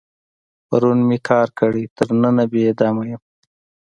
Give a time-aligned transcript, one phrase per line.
[0.67, 3.21] پرون مې کار کړی، تر ننه بې دمه یم.